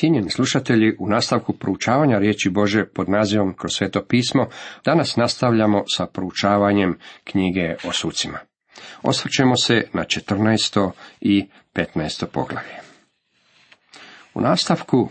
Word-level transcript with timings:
Cijenjeni 0.00 0.30
slušatelji, 0.30 0.96
u 0.98 1.08
nastavku 1.08 1.52
proučavanja 1.52 2.18
riječi 2.18 2.50
Bože 2.50 2.84
pod 2.84 3.08
nazivom 3.08 3.54
kroz 3.54 3.72
sveto 3.72 4.04
pismo, 4.08 4.46
danas 4.84 5.16
nastavljamo 5.16 5.84
sa 5.96 6.06
proučavanjem 6.06 6.98
knjige 7.24 7.76
o 7.84 7.92
sucima. 7.92 8.38
Osvrćemo 9.02 9.56
se 9.56 9.88
na 9.92 10.04
14. 10.04 10.90
i 11.20 11.48
15. 11.74 12.26
poglavlje. 12.26 12.74
U 14.34 14.40
nastavku 14.40 15.08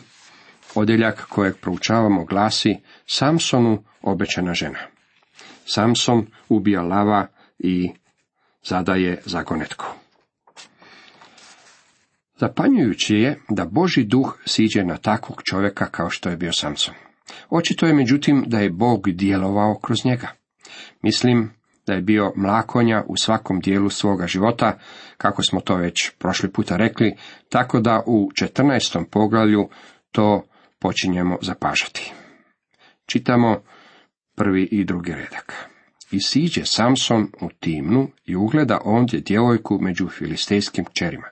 odjeljak 0.75 1.25
kojeg 1.29 1.55
proučavamo 1.61 2.25
glasi 2.25 2.77
Samsonu 3.05 3.83
obećana 4.01 4.53
žena. 4.53 4.79
Samson 5.65 6.25
ubija 6.47 6.81
lava 6.81 7.27
i 7.59 7.91
zadaje 8.63 9.21
zagonetku. 9.25 9.85
Zapanjujući 12.39 13.15
je 13.15 13.39
da 13.49 13.65
Boži 13.65 14.03
duh 14.03 14.37
siđe 14.45 14.83
na 14.83 14.97
takvog 14.97 15.41
čovjeka 15.43 15.85
kao 15.85 16.09
što 16.09 16.29
je 16.29 16.37
bio 16.37 16.53
Samson. 16.53 16.93
Očito 17.49 17.85
je 17.85 17.93
međutim 17.93 18.43
da 18.47 18.59
je 18.59 18.69
Bog 18.69 19.09
djelovao 19.09 19.79
kroz 19.81 20.05
njega. 20.05 20.27
Mislim 21.01 21.51
da 21.87 21.93
je 21.93 22.01
bio 22.01 22.33
mlakonja 22.35 23.03
u 23.07 23.17
svakom 23.17 23.59
dijelu 23.59 23.89
svoga 23.89 24.27
života, 24.27 24.77
kako 25.17 25.43
smo 25.43 25.59
to 25.59 25.75
već 25.75 26.11
prošli 26.19 26.51
puta 26.51 26.77
rekli, 26.77 27.15
tako 27.49 27.79
da 27.79 28.03
u 28.05 28.29
14. 28.41 29.05
poglavlju 29.11 29.69
to 30.11 30.43
počinjemo 30.79 31.37
zapažati. 31.41 32.13
Čitamo 33.05 33.61
prvi 34.35 34.63
i 34.71 34.85
drugi 34.85 35.11
redak. 35.11 35.69
I 36.11 36.19
siđe 36.19 36.65
Samson 36.65 37.27
u 37.41 37.49
timnu 37.59 38.07
i 38.25 38.35
ugleda 38.35 38.79
ondje 38.85 39.19
djevojku 39.19 39.77
među 39.81 40.07
filistejskim 40.07 40.85
čerima. 40.93 41.27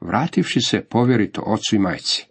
Vrativši 0.00 0.60
se 0.60 0.84
povjerito 0.84 1.42
ocu 1.46 1.76
i 1.76 1.78
majci. 1.78 2.26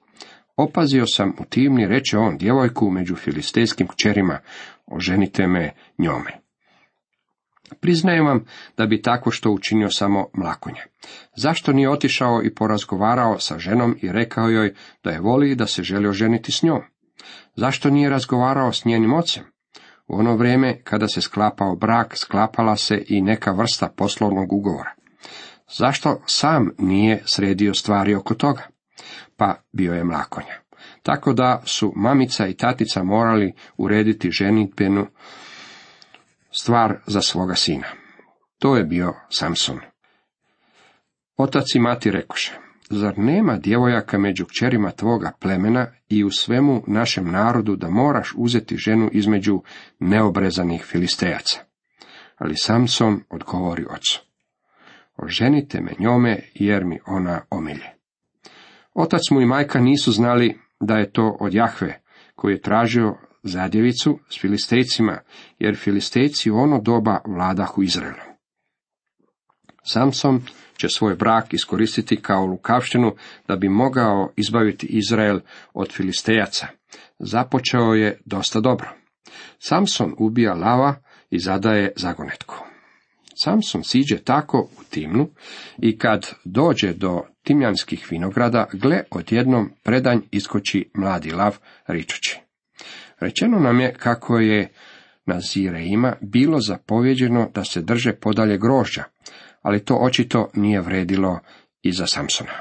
Opazio 0.58 1.06
sam 1.08 1.34
u 1.40 1.46
timni, 1.50 1.88
reče 1.88 2.18
on, 2.18 2.38
djevojku 2.38 2.90
među 2.90 3.16
filistejskim 3.16 3.88
kćerima, 3.88 4.40
oženite 4.86 5.48
me 5.48 5.74
njome. 5.98 6.44
Priznajem 7.82 8.26
vam 8.26 8.46
da 8.78 8.86
bi 8.86 9.02
tako 9.02 9.32
što 9.32 9.52
učinio 9.52 9.90
samo 9.90 10.28
mlakonje. 10.34 10.82
Zašto 11.36 11.74
nije 11.74 11.90
otišao 11.90 12.42
i 12.44 12.56
porazgovarao 12.56 13.40
sa 13.40 13.60
ženom 13.60 13.98
i 14.02 14.12
rekao 14.12 14.50
joj 14.50 14.74
da 15.04 15.12
je 15.12 15.20
voli 15.20 15.52
i 15.52 15.56
da 15.56 15.68
se 15.68 15.84
želi 15.84 16.08
oženiti 16.08 16.52
s 16.52 16.64
njom? 16.64 16.82
Zašto 17.56 17.90
nije 17.90 18.10
razgovarao 18.10 18.74
s 18.74 18.86
njenim 18.86 19.14
ocem? 19.14 19.44
U 20.08 20.16
ono 20.16 20.36
vrijeme 20.36 20.82
kada 20.84 21.08
se 21.08 21.22
sklapao 21.22 21.76
brak, 21.76 22.18
sklapala 22.18 22.76
se 22.76 23.04
i 23.08 23.22
neka 23.22 23.52
vrsta 23.52 23.90
poslovnog 23.98 24.54
ugovora. 24.54 24.94
Zašto 25.68 26.22
sam 26.26 26.70
nije 26.78 27.24
sredio 27.26 27.74
stvari 27.74 28.16
oko 28.16 28.34
toga? 28.34 28.62
Pa 29.38 29.56
bio 29.72 29.94
je 29.94 30.04
mlakonja. 30.04 30.64
Tako 31.04 31.34
da 31.34 31.62
su 31.66 31.94
mamica 31.96 32.48
i 32.48 32.54
tatica 32.54 33.04
morali 33.04 33.54
urediti 33.78 34.32
ženitbenu 34.32 35.08
stvar 36.52 36.98
za 37.08 37.22
svoga 37.22 37.56
sina. 37.56 37.88
To 38.60 38.78
je 38.78 38.84
bio 38.84 39.14
Samson. 39.30 39.80
Otac 41.38 41.76
i 41.76 41.80
mati 41.80 42.12
rekoše, 42.12 42.54
zar 42.90 43.14
nema 43.18 43.58
djevojaka 43.58 44.18
među 44.18 44.46
kćerima 44.46 44.92
tvoga 44.92 45.32
plemena 45.40 45.88
i 46.10 46.24
u 46.24 46.32
svemu 46.32 46.84
našem 46.88 47.32
narodu 47.32 47.76
da 47.76 47.90
moraš 47.90 48.34
uzeti 48.38 48.78
ženu 48.78 49.10
između 49.12 49.62
neobrezanih 50.00 50.84
filistejaca? 50.84 51.60
Ali 52.38 52.58
Samson 52.58 53.22
odgovori 53.30 53.86
ocu 53.90 54.33
oženite 55.18 55.82
me 55.82 55.92
njome, 56.00 56.40
jer 56.54 56.86
mi 56.86 57.00
ona 57.08 57.42
omilje. 57.50 57.90
Otac 58.94 59.22
mu 59.32 59.42
i 59.42 59.46
majka 59.46 59.80
nisu 59.80 60.12
znali 60.12 60.60
da 60.80 60.98
je 60.98 61.12
to 61.12 61.38
od 61.40 61.54
Jahve, 61.54 62.02
koji 62.36 62.54
je 62.54 62.62
tražio 62.62 63.16
zadjevicu 63.44 64.20
s 64.30 64.42
filistejcima, 64.42 65.20
jer 65.60 65.78
filistejci 65.78 66.52
u 66.52 66.58
ono 66.58 66.82
doba 66.82 67.20
vladahu 67.28 67.84
Izraelom. 67.84 68.34
Samson 69.86 70.42
će 70.78 70.90
svoj 70.90 71.16
brak 71.16 71.54
iskoristiti 71.54 72.22
kao 72.22 72.46
lukavštinu 72.46 73.16
da 73.48 73.56
bi 73.56 73.70
mogao 73.70 74.32
izbaviti 74.36 74.88
Izrael 74.88 75.40
od 75.74 75.92
filistejaca. 75.92 76.68
Započeo 77.20 77.94
je 77.94 78.22
dosta 78.26 78.60
dobro. 78.60 78.90
Samson 79.60 80.16
ubija 80.18 80.54
lava 80.54 80.96
i 81.30 81.40
zadaje 81.40 81.92
zagonetku. 81.96 82.73
Samson 83.36 83.84
siđe 83.84 84.18
tako 84.18 84.70
u 84.80 84.84
timnu 84.90 85.30
i 85.78 85.98
kad 85.98 86.32
dođe 86.46 86.94
do 86.94 87.22
timljanskih 87.44 88.08
vinograda, 88.10 88.66
gle 88.74 89.04
odjednom 89.12 89.72
predanj 89.84 90.20
iskoči 90.32 90.92
mladi 90.94 91.32
lav 91.32 91.58
ričući. 91.88 92.40
Rečeno 93.20 93.60
nam 93.60 93.80
je 93.80 93.94
kako 93.94 94.40
je 94.40 94.70
na 95.26 95.40
Zireima 95.40 96.16
bilo 96.22 96.60
zapovjeđeno 96.60 97.50
da 97.54 97.64
se 97.64 97.82
drže 97.82 98.14
podalje 98.14 98.58
grožđa, 98.58 99.04
ali 99.62 99.86
to 99.86 99.96
očito 99.96 100.50
nije 100.54 100.82
vredilo 100.82 101.40
i 101.82 101.92
za 101.92 102.08
Samsona. 102.08 102.52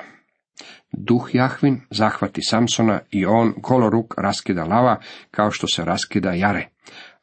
Duh 0.92 1.30
Jahvin 1.32 1.80
zahvati 1.90 2.42
Samsona 2.42 3.00
i 3.10 3.26
on 3.26 3.54
goloruk 3.56 4.14
raskida 4.18 4.64
lava 4.64 5.00
kao 5.30 5.50
što 5.50 5.66
se 5.66 5.84
raskida 5.84 6.32
jare, 6.32 6.68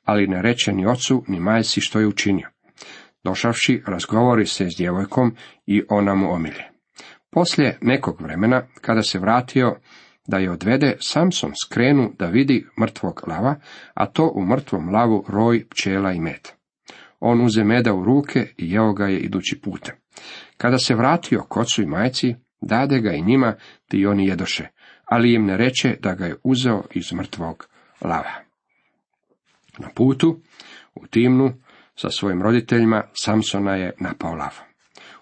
ali 0.04 0.28
ne 0.28 0.42
reče 0.42 0.74
ni 0.74 0.86
ocu 0.86 1.24
ni 1.28 1.40
majci 1.40 1.82
što 1.82 2.00
je 2.00 2.08
učinio. 2.08 2.50
Došavši, 3.24 3.84
razgovori 3.88 4.46
se 4.46 4.66
s 4.70 4.78
djevojkom 4.78 5.36
i 5.66 5.84
ona 5.90 6.16
mu 6.16 6.34
omilje. 6.34 6.64
Poslije 7.32 7.78
nekog 7.82 8.22
vremena, 8.22 8.64
kada 8.82 9.02
se 9.02 9.20
vratio 9.20 9.76
da 10.28 10.38
je 10.38 10.52
odvede, 10.52 10.98
Samson 11.00 11.52
skrenu 11.66 12.12
da 12.20 12.26
vidi 12.26 12.66
mrtvog 12.82 13.22
lava, 13.28 13.56
a 13.94 14.06
to 14.06 14.32
u 14.36 14.46
mrtvom 14.46 14.90
lavu 14.90 15.26
roj 15.28 15.66
pčela 15.70 16.12
i 16.12 16.20
med. 16.20 16.48
On 17.20 17.42
uze 17.42 17.64
meda 17.64 17.94
u 17.94 18.04
ruke 18.04 18.54
i 18.58 18.72
jeo 18.72 18.94
ga 18.94 19.06
je 19.06 19.20
idući 19.20 19.62
putem. 19.62 19.96
Kada 20.58 20.78
se 20.78 20.96
vratio 20.96 21.44
kocu 21.50 21.82
i 21.82 21.86
majci, 21.86 22.36
dade 22.62 23.00
ga 23.00 23.12
i 23.12 23.22
njima, 23.22 23.56
ti 23.88 24.06
oni 24.06 24.28
jedoše, 24.28 24.68
ali 25.06 25.34
im 25.34 25.46
ne 25.46 25.58
reče 25.58 25.96
da 26.00 26.14
ga 26.16 26.26
je 26.26 26.36
uzeo 26.44 26.84
iz 26.92 27.14
mrtvog 27.14 27.68
lava. 28.02 28.34
Na 29.78 29.90
putu, 29.96 30.42
u 30.96 31.08
timnu, 31.08 31.54
sa 32.02 32.10
svojim 32.10 32.42
roditeljima, 32.42 33.04
Samsona 33.14 33.76
je 33.76 33.94
napao 34.00 34.34
lav. 34.34 34.60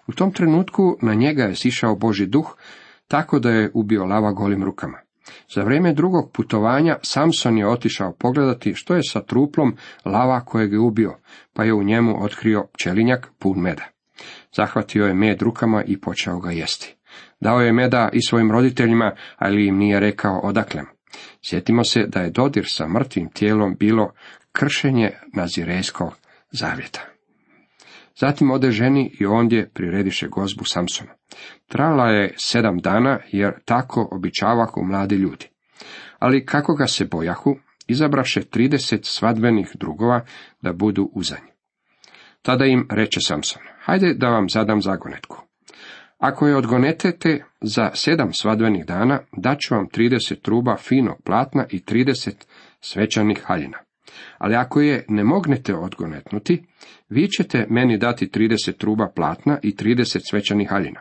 U 0.06 0.12
tom 0.12 0.32
trenutku 0.32 0.98
na 1.02 1.14
njega 1.14 1.42
je 1.42 1.54
sišao 1.54 1.96
Boži 1.96 2.26
duh, 2.26 2.56
tako 3.08 3.38
da 3.38 3.50
je 3.50 3.70
ubio 3.74 4.04
lava 4.04 4.32
golim 4.32 4.64
rukama. 4.64 4.98
Za 5.54 5.62
vrijeme 5.62 5.92
drugog 5.92 6.32
putovanja 6.32 6.96
Samson 7.02 7.58
je 7.58 7.68
otišao 7.68 8.12
pogledati 8.12 8.74
što 8.74 8.94
je 8.94 9.02
sa 9.02 9.22
truplom 9.22 9.76
lava 10.04 10.44
kojeg 10.44 10.72
je 10.72 10.78
ubio, 10.78 11.14
pa 11.52 11.64
je 11.64 11.74
u 11.74 11.82
njemu 11.82 12.24
otkrio 12.24 12.66
pčelinjak 12.72 13.28
pun 13.38 13.60
meda. 13.60 13.84
Zahvatio 14.56 15.06
je 15.06 15.14
med 15.14 15.42
rukama 15.42 15.84
i 15.84 16.00
počeo 16.00 16.38
ga 16.38 16.50
jesti. 16.50 16.96
Dao 17.40 17.60
je 17.60 17.72
meda 17.72 18.08
i 18.12 18.22
svojim 18.22 18.52
roditeljima, 18.52 19.12
ali 19.36 19.66
im 19.66 19.76
nije 19.76 20.00
rekao 20.00 20.40
odaklem. 20.40 20.86
Sjetimo 21.48 21.84
se 21.84 22.06
da 22.06 22.20
je 22.20 22.30
dodir 22.30 22.64
sa 22.66 22.88
mrtvim 22.88 23.30
tijelom 23.30 23.76
bilo 23.78 24.12
kršenje 24.52 25.10
nazirejskog 25.34 26.27
zavjeta. 26.50 27.00
Zatim 28.16 28.50
ode 28.50 28.70
ženi 28.70 29.16
i 29.20 29.26
ondje 29.26 29.70
prirediše 29.74 30.28
gozbu 30.28 30.64
Samsona. 30.64 31.12
Trala 31.66 32.10
je 32.10 32.34
sedam 32.36 32.78
dana, 32.78 33.18
jer 33.32 33.52
tako 33.64 34.08
običavahu 34.12 34.84
mladi 34.84 35.14
ljudi. 35.14 35.48
Ali 36.18 36.46
kako 36.46 36.74
ga 36.74 36.86
se 36.86 37.04
bojahu, 37.04 37.56
izabraše 37.88 38.44
trideset 38.44 39.04
svadbenih 39.04 39.70
drugova 39.74 40.24
da 40.62 40.72
budu 40.72 41.10
uzanji. 41.12 41.50
Tada 42.42 42.64
im 42.64 42.86
reče 42.90 43.20
Samson, 43.20 43.62
hajde 43.80 44.14
da 44.14 44.28
vam 44.28 44.48
zadam 44.48 44.82
zagonetku. 44.82 45.42
Ako 46.18 46.46
je 46.46 46.56
odgonetete 46.56 47.44
za 47.60 47.90
sedam 47.94 48.32
svadbenih 48.32 48.86
dana, 48.86 49.20
daću 49.36 49.74
vam 49.74 49.88
trideset 49.88 50.42
truba 50.42 50.76
finog 50.76 51.22
platna 51.24 51.66
i 51.70 51.84
trideset 51.84 52.46
svečanih 52.80 53.42
haljina. 53.44 53.78
Ali 54.38 54.54
ako 54.54 54.80
je 54.80 55.04
ne 55.08 55.24
mognete 55.24 55.74
odgonetnuti, 55.74 56.64
vi 57.08 57.28
ćete 57.28 57.66
meni 57.70 57.98
dati 57.98 58.30
trideset 58.30 58.78
truba 58.78 59.12
platna 59.16 59.58
i 59.62 59.76
trideset 59.76 60.22
svećanih 60.30 60.68
haljina. 60.70 61.00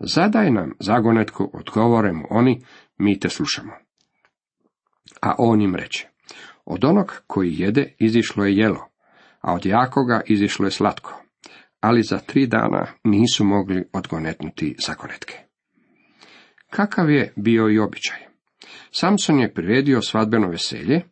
Zadaj 0.00 0.50
nam 0.50 0.72
zagonetku, 0.80 1.50
odgovore 1.54 2.12
mu 2.12 2.24
oni, 2.30 2.62
mi 2.98 3.20
te 3.20 3.28
slušamo. 3.28 3.72
A 5.22 5.34
on 5.38 5.60
im 5.60 5.74
reče, 5.74 6.08
od 6.64 6.84
onog 6.84 7.22
koji 7.26 7.54
jede 7.58 7.94
izišlo 7.98 8.44
je 8.44 8.56
jelo, 8.56 8.88
a 9.40 9.54
od 9.54 9.66
jakoga 9.66 10.20
izišlo 10.26 10.66
je 10.66 10.70
slatko, 10.70 11.22
ali 11.80 12.02
za 12.02 12.18
tri 12.18 12.46
dana 12.46 12.86
nisu 13.04 13.44
mogli 13.44 13.84
odgonetnuti 13.92 14.76
zagonetke. 14.86 15.38
Kakav 16.70 17.10
je 17.10 17.32
bio 17.36 17.68
i 17.68 17.78
običaj? 17.78 18.18
Samson 18.90 19.40
je 19.40 19.54
priredio 19.54 20.02
svadbeno 20.02 20.48
veselje, 20.48 21.02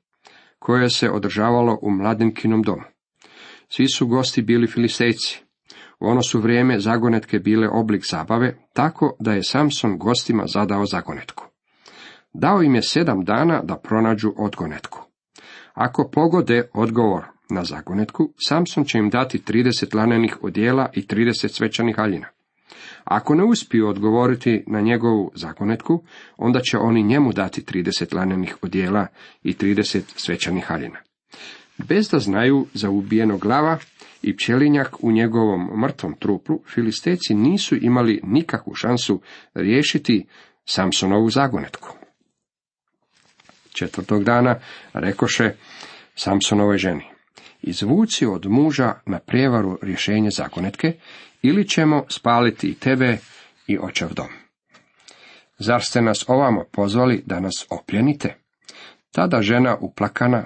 koje 0.61 0.91
se 0.91 1.11
održavalo 1.11 1.79
u 1.83 1.91
mladenkinom 1.91 2.63
domu. 2.63 2.83
Svi 3.69 3.89
su 3.89 4.07
gosti 4.07 4.43
bili 4.43 4.67
filistejci. 4.67 5.43
U 6.01 6.07
ono 6.07 6.23
su 6.23 6.41
vrijeme 6.41 6.81
zagonetke 6.81 7.39
bile 7.39 7.69
oblik 7.69 8.03
zabave, 8.11 8.57
tako 8.73 9.17
da 9.21 9.33
je 9.33 9.43
Samson 9.43 9.99
gostima 9.99 10.45
zadao 10.47 10.87
zagonetku. 10.87 11.45
Dao 12.33 12.63
im 12.63 12.75
je 12.75 12.83
sedam 12.83 13.25
dana 13.25 13.63
da 13.63 13.77
pronađu 13.77 14.33
odgonetku. 14.37 15.01
Ako 15.75 16.11
pogode 16.13 16.69
odgovor 16.75 17.25
na 17.51 17.65
zagonetku, 17.65 18.33
Samson 18.49 18.85
će 18.85 18.99
im 18.99 19.11
dati 19.11 19.39
30 19.39 19.97
lanenih 19.97 20.39
odjela 20.43 20.89
i 20.95 21.07
30 21.07 21.49
svečanih 21.49 21.97
haljina. 21.97 22.27
Ako 23.05 23.35
ne 23.35 23.45
uspiju 23.45 23.89
odgovoriti 23.89 24.65
na 24.67 24.81
njegovu 24.81 25.33
zagonetku, 25.35 26.03
onda 26.37 26.61
će 26.61 26.79
oni 26.79 27.03
njemu 27.03 27.33
dati 27.33 27.63
30 27.63 28.17
lanenih 28.17 28.57
odjela 28.63 29.07
i 29.43 29.53
30 29.53 30.03
svečanih 30.17 30.65
haljina. 30.65 30.99
Bez 31.79 32.09
da 32.09 32.19
znaju 32.19 32.67
za 32.75 32.91
ubijeno 32.91 33.39
glava 33.39 33.79
i 34.23 34.37
pčelinjak 34.37 35.05
u 35.05 35.13
njegovom 35.13 35.81
mrtvom 35.81 36.15
truplu, 36.19 36.61
filisteci 36.75 37.35
nisu 37.35 37.77
imali 37.77 38.21
nikakvu 38.25 38.75
šansu 38.75 39.21
riješiti 39.55 40.27
Samsonovu 40.65 41.31
zagonetku. 41.31 41.89
Četvrtog 43.75 44.25
dana 44.25 44.59
rekoše 44.93 45.53
Samsonovoj 46.15 46.79
ženi, 46.79 47.05
izvuci 47.63 48.27
od 48.27 48.47
muža 48.47 48.95
na 49.07 49.19
prijevaru 49.19 49.79
rješenje 49.83 50.31
zakonetke, 50.31 50.93
ili 51.43 51.69
ćemo 51.69 52.05
spaliti 52.09 52.69
i 52.69 52.75
tebe 52.75 53.19
i 53.67 53.79
očev 53.79 54.09
dom. 54.15 54.29
Zar 55.59 55.83
ste 55.83 56.03
nas 56.03 56.25
ovamo 56.29 56.65
pozvali 56.73 57.23
da 57.27 57.41
nas 57.41 57.67
opljenite? 57.71 58.37
Tada 59.13 59.43
žena 59.43 59.77
uplakana 59.81 60.45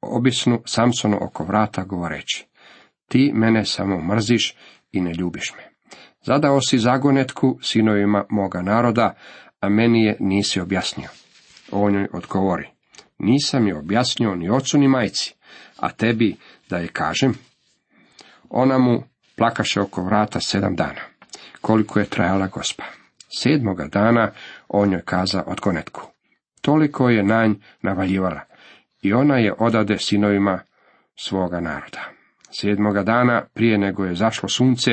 obisnu 0.00 0.62
Samsonu 0.66 1.18
oko 1.20 1.44
vrata 1.44 1.84
govoreći, 1.84 2.46
ti 3.08 3.32
mene 3.34 3.64
samo 3.64 4.00
mrziš 4.14 4.56
i 4.92 5.00
ne 5.00 5.12
ljubiš 5.12 5.52
me. 5.56 5.72
Zadao 6.22 6.60
si 6.60 6.78
zagonetku 6.78 7.58
sinovima 7.62 8.24
moga 8.30 8.62
naroda, 8.62 9.14
a 9.60 9.68
meni 9.68 10.04
je 10.04 10.16
nisi 10.20 10.60
objasnio. 10.60 11.08
On 11.70 11.94
joj 11.94 12.08
odgovori, 12.12 12.68
nisam 13.18 13.66
je 13.66 13.76
objasnio 13.76 14.34
ni 14.34 14.50
ocu 14.50 14.78
ni 14.78 14.88
majci, 14.88 15.34
a 15.76 15.90
tebi 15.90 16.36
da 16.68 16.78
je 16.78 16.88
kažem. 16.88 17.34
Ona 18.50 18.78
mu 18.78 19.02
plakaše 19.36 19.80
oko 19.80 20.02
vrata 20.02 20.40
sedam 20.40 20.76
dana, 20.76 21.00
koliko 21.60 21.98
je 21.98 22.06
trajala 22.06 22.46
gospa. 22.46 22.84
Sedmoga 23.38 23.86
dana 23.86 24.30
on 24.68 24.92
joj 24.92 25.02
kaza 25.04 25.42
odgonetku. 25.46 26.02
Toliko 26.60 27.08
je 27.08 27.22
nanj 27.22 27.54
navaljivala 27.82 28.40
i 29.02 29.12
ona 29.12 29.38
je 29.38 29.54
odade 29.58 29.98
sinovima 29.98 30.60
svoga 31.16 31.60
naroda. 31.60 32.00
Sedmoga 32.60 33.02
dana, 33.02 33.44
prije 33.54 33.78
nego 33.78 34.04
je 34.04 34.14
zašlo 34.14 34.48
sunce, 34.48 34.90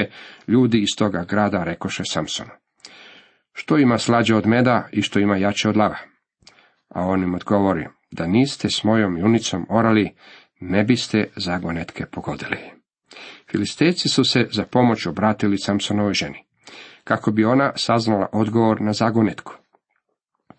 ljudi 0.47 0.81
iz 0.81 0.97
toga 0.97 1.25
grada 1.29 1.63
rekoše 1.63 2.03
Samsonu. 2.05 2.49
Što 3.53 3.77
ima 3.77 3.97
slađe 3.97 4.35
od 4.35 4.47
meda 4.47 4.87
i 4.91 5.01
što 5.01 5.19
ima 5.19 5.37
jače 5.37 5.69
od 5.69 5.77
lava? 5.77 5.97
A 6.89 7.01
on 7.01 7.23
im 7.23 7.35
odgovori, 7.35 7.87
da 8.11 8.27
niste 8.27 8.69
s 8.69 8.83
mojom 8.83 9.17
junicom 9.17 9.65
orali, 9.69 10.15
ne 10.59 10.83
biste 10.83 11.27
zagonetke 11.35 12.05
pogodili. 12.05 12.78
Filisteci 13.51 14.09
su 14.09 14.23
se 14.23 14.47
za 14.51 14.63
pomoć 14.63 15.05
obratili 15.05 15.57
Samsonovoj 15.57 16.13
ženi, 16.13 16.43
kako 17.03 17.31
bi 17.31 17.45
ona 17.45 17.71
saznala 17.75 18.27
odgovor 18.33 18.81
na 18.81 18.93
zagonetku. 18.93 19.53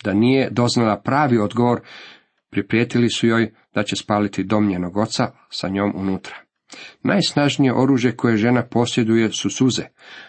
Da 0.05 0.13
nije 0.13 0.51
doznala 0.51 1.01
pravi 1.01 1.39
odgovor, 1.39 1.81
priprijetili 2.51 3.11
su 3.11 3.27
joj 3.27 3.55
da 3.75 3.83
će 3.83 3.97
spaliti 3.97 4.45
dom 4.45 4.67
njenog 4.67 4.97
oca 4.97 5.31
sa 5.51 5.69
njom 5.69 5.93
unutra. 5.97 6.37
Najsnažnije 7.03 7.75
oružje 7.75 8.17
koje 8.17 8.37
žena 8.37 8.67
posjeduje 8.67 9.33
su 9.33 9.51
suze, 9.51 9.83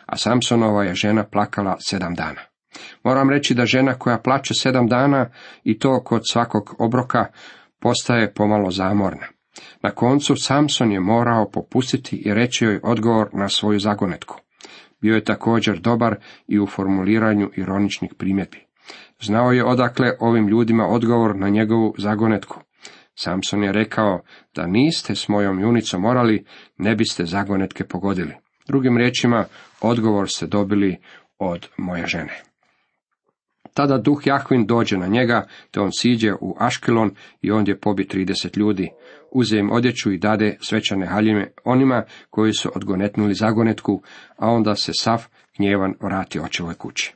a 0.05 0.17
Samsonova 0.17 0.83
je 0.83 0.95
žena 0.95 1.23
plakala 1.23 1.77
sedam 1.79 2.15
dana. 2.15 2.41
Moram 3.03 3.29
reći 3.29 3.53
da 3.53 3.65
žena 3.65 3.93
koja 3.93 4.19
plače 4.19 4.53
sedam 4.53 4.87
dana 4.87 5.29
i 5.63 5.79
to 5.79 6.03
kod 6.03 6.21
svakog 6.31 6.75
obroka 6.79 7.25
postaje 7.79 8.33
pomalo 8.33 8.71
zamorna. 8.71 9.27
Na 9.81 9.92
koncu 9.92 10.36
Samson 10.36 10.92
je 10.92 11.00
morao 11.00 11.51
popustiti 11.51 12.15
i 12.25 12.33
reći 12.33 12.65
joj 12.65 12.80
odgovor 12.83 13.30
na 13.33 13.50
svoju 13.50 13.80
zagonetku. 13.80 14.38
Bio 15.01 15.15
je 15.15 15.24
također 15.24 15.80
dobar 15.80 16.15
i 16.48 16.59
u 16.59 16.68
formuliranju 16.68 17.50
ironičnih 17.56 18.13
primjedbi. 18.18 18.57
Znao 19.21 19.51
je 19.51 19.65
odakle 19.65 20.12
ovim 20.19 20.48
ljudima 20.48 20.88
odgovor 20.88 21.36
na 21.36 21.50
njegovu 21.50 21.95
zagonetku. 21.98 22.59
Samson 23.15 23.63
je 23.63 23.71
rekao 23.71 24.21
da 24.56 24.68
niste 24.68 25.15
s 25.15 25.27
mojom 25.27 25.59
junicom 25.59 26.01
morali, 26.01 26.45
ne 26.77 26.95
biste 26.95 27.25
zagonetke 27.25 27.83
pogodili. 27.83 28.33
Drugim 28.68 28.98
riječima, 28.98 29.45
odgovor 29.81 30.30
ste 30.30 30.48
dobili 30.48 30.98
od 31.39 31.68
moje 31.77 32.07
žene. 32.07 32.50
Tada 33.73 33.97
duh 33.97 34.21
Jahvin 34.25 34.65
dođe 34.65 34.97
na 34.97 35.07
njega, 35.07 35.47
te 35.71 35.79
on 35.79 35.91
siđe 35.91 36.33
u 36.33 36.56
Aškelon 36.59 37.12
i 37.41 37.51
ondje 37.51 37.79
pobi 37.79 38.07
trideset 38.07 38.57
ljudi. 38.57 38.89
Uze 39.31 39.57
im 39.57 39.71
odjeću 39.71 40.12
i 40.12 40.18
dade 40.18 40.57
svečane 40.62 41.06
haljine 41.06 41.51
onima 41.63 42.03
koji 42.29 42.53
su 42.53 42.71
odgonetnuli 42.75 43.33
zagonetku, 43.33 44.01
a 44.38 44.50
onda 44.50 44.75
se 44.75 44.91
sav 44.94 45.27
gnjevan 45.57 45.94
vrati 46.01 46.39
očevoj 46.39 46.73
kući. 46.73 47.13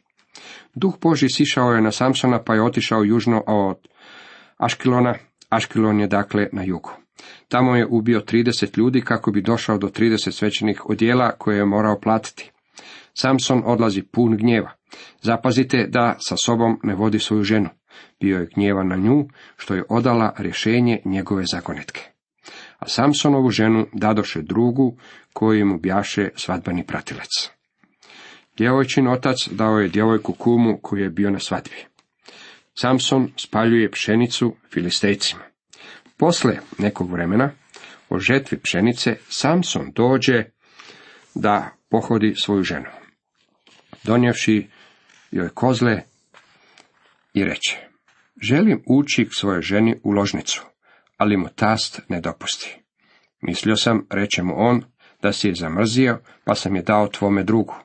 Duh 0.76 0.94
Boži 1.02 1.30
sišao 1.30 1.72
je 1.72 1.82
na 1.82 1.92
Samsona 1.92 2.44
pa 2.44 2.54
je 2.54 2.64
otišao 2.64 3.04
južno 3.04 3.44
od 3.48 3.78
Aškelona. 4.58 5.14
Aškelon 5.50 6.00
je 6.00 6.08
dakle 6.08 6.48
na 6.52 6.64
jugu. 6.64 6.92
Tamo 7.48 7.76
je 7.76 7.88
ubio 7.90 8.20
trideset 8.20 8.78
ljudi 8.78 9.02
kako 9.02 9.32
bi 9.32 9.42
došao 9.42 9.78
do 9.78 9.90
trideset 9.90 10.34
svečanih 10.34 10.90
odjela 10.90 11.32
koje 11.32 11.58
je 11.58 11.66
morao 11.66 12.00
platiti. 12.00 12.52
Samson 13.14 13.64
odlazi 13.66 14.02
pun 14.02 14.38
gnjeva. 14.38 14.72
Zapazite 15.22 15.88
da 15.88 16.16
sa 16.20 16.36
sobom 16.46 16.80
ne 16.84 16.96
vodi 16.96 17.20
svoju 17.20 17.44
ženu. 17.44 17.70
Bio 18.20 18.40
je 18.40 18.50
gnjevan 18.56 18.88
na 18.88 18.96
nju, 18.96 19.28
što 19.58 19.76
je 19.76 19.84
odala 19.90 20.34
rješenje 20.38 21.00
njegove 21.06 21.44
zakonetke. 21.52 22.02
A 22.80 22.88
Samsonovu 22.88 23.50
ženu 23.50 23.88
dadoše 23.94 24.42
drugu, 24.42 24.98
koju 25.34 25.66
mu 25.66 25.80
bjaše 25.80 26.30
svadbeni 26.36 26.86
pratilac. 26.88 27.30
Djevojčin 28.58 29.08
otac 29.08 29.48
dao 29.52 29.80
je 29.80 29.90
djevojku 29.90 30.34
kumu 30.34 30.80
koji 30.82 31.02
je 31.02 31.10
bio 31.10 31.32
na 31.32 31.40
svadbi. 31.40 31.86
Samson 32.82 33.32
spaljuje 33.38 33.92
pšenicu 33.92 34.56
filistejcima. 34.70 35.42
Posle 36.18 36.58
nekog 36.78 37.12
vremena, 37.12 37.52
o 38.10 38.20
žetvi 38.20 38.58
pšenice, 38.58 39.16
Samson 39.30 39.92
dođe 39.96 40.44
da 41.36 41.70
pohodi 41.90 42.34
svoju 42.36 42.64
ženu. 42.64 42.90
Donjevši 44.04 44.68
joj 45.32 45.50
kozle 45.50 46.02
i 47.34 47.44
reče, 47.44 47.78
želim 48.42 48.84
ući 48.88 49.26
k 49.26 49.30
svojoj 49.40 49.62
ženi 49.62 50.00
u 50.04 50.12
ložnicu, 50.12 50.66
ali 51.18 51.38
mu 51.38 51.48
tast 51.56 52.02
ne 52.10 52.22
dopusti. 52.22 52.82
Mislio 53.42 53.76
sam, 53.76 54.08
reče 54.10 54.44
mu 54.44 54.54
on, 54.58 54.84
da 55.22 55.34
si 55.34 55.48
je 55.48 55.56
zamrzio, 55.56 56.20
pa 56.44 56.56
sam 56.56 56.76
je 56.76 56.82
dao 56.82 57.08
tvome 57.08 57.44
drugu. 57.44 57.76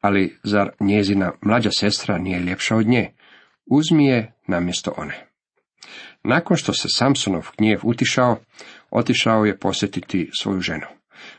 Ali 0.00 0.38
zar 0.42 0.70
njezina 0.80 1.32
mlađa 1.42 1.70
sestra 1.70 2.18
nije 2.18 2.40
ljepša 2.40 2.76
od 2.76 2.86
nje? 2.86 3.12
Uzmi 3.66 4.06
je 4.06 4.32
namjesto 4.46 4.94
one. 4.96 5.26
Nakon 6.24 6.56
što 6.56 6.72
se 6.72 6.88
Samsonov 6.88 7.48
gnjev 7.58 7.80
utišao, 7.82 8.38
otišao 8.90 9.44
je 9.44 9.58
posjetiti 9.58 10.30
svoju 10.40 10.60
ženu, 10.60 10.86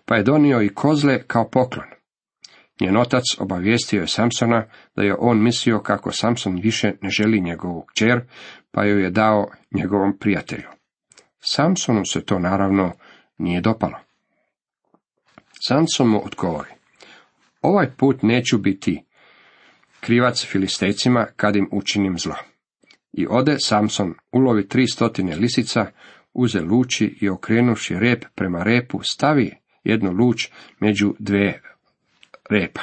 pa 0.05 0.15
je 0.15 0.23
donio 0.23 0.61
i 0.61 0.69
kozle 0.69 1.23
kao 1.27 1.49
poklon. 1.49 1.96
Njen 2.81 2.97
otac 2.97 3.23
obavijestio 3.39 4.01
je 4.01 4.07
Samsona 4.07 4.65
da 4.95 5.03
je 5.03 5.15
on 5.19 5.43
mislio 5.43 5.79
kako 5.79 6.11
Samson 6.11 6.59
više 6.63 6.93
ne 7.01 7.09
želi 7.09 7.41
njegovu 7.41 7.85
kćer, 7.91 8.21
pa 8.71 8.85
ju 8.85 8.99
je 8.99 9.09
dao 9.09 9.47
njegovom 9.71 10.17
prijatelju. 10.19 10.67
Samsonu 11.39 12.05
se 12.05 12.25
to 12.25 12.39
naravno 12.39 12.91
nije 13.37 13.61
dopalo. 13.61 13.99
Samson 15.67 16.07
mu 16.07 16.25
odgovori, 16.25 16.69
ovaj 17.61 17.91
put 17.97 18.23
neću 18.23 18.57
biti 18.57 19.03
krivac 19.99 20.45
filistecima 20.45 21.25
kad 21.35 21.55
im 21.55 21.69
učinim 21.71 22.17
zlo. 22.17 22.35
I 23.13 23.27
ode 23.29 23.59
Samson 23.59 24.13
ulovi 24.31 24.67
tri 24.67 24.87
stotine 24.87 25.35
lisica, 25.35 25.85
uze 26.33 26.61
luči 26.61 27.17
i 27.21 27.29
okrenuši 27.29 27.99
rep 27.99 28.25
prema 28.35 28.63
repu, 28.63 28.99
stavi 29.03 29.55
jednu 29.83 30.11
luč 30.11 30.49
među 30.79 31.13
dve 31.19 31.61
repa. 32.49 32.81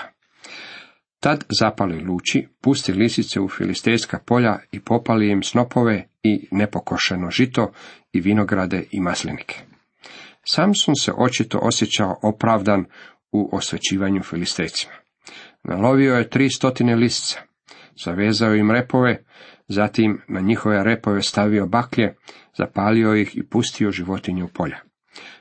Tad 1.21 1.45
zapali 1.61 2.05
luči, 2.05 2.49
pusti 2.61 2.93
lisice 2.93 3.41
u 3.41 3.49
filistejska 3.49 4.19
polja 4.27 4.59
i 4.73 4.81
popali 4.81 5.31
im 5.31 5.43
snopove 5.43 6.09
i 6.23 6.49
nepokošeno 6.51 7.31
žito 7.31 7.73
i 8.13 8.21
vinograde 8.21 8.85
i 8.91 9.01
maslinike. 9.01 9.55
Samson 10.45 10.95
se 10.95 11.13
očito 11.17 11.59
osjećao 11.59 12.19
opravdan 12.23 12.85
u 13.33 13.57
osvećivanju 13.57 14.23
filistejcima. 14.23 14.93
Nalovio 15.63 16.15
je 16.15 16.31
tri 16.31 16.51
stotine 16.51 16.97
lisica, 16.97 17.41
zavezao 18.05 18.55
im 18.55 18.71
repove, 18.71 19.25
zatim 19.69 20.21
na 20.29 20.41
njihove 20.41 20.85
repove 20.85 21.23
stavio 21.23 21.67
baklje, 21.67 22.17
zapalio 22.59 23.15
ih 23.15 23.37
i 23.37 23.49
pustio 23.49 23.91
životinje 23.91 24.45
u 24.45 24.49
polja. 24.49 24.81